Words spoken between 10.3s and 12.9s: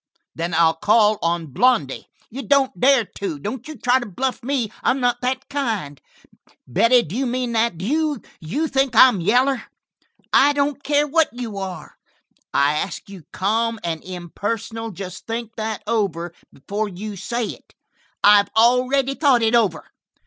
"I don't care what you are." "I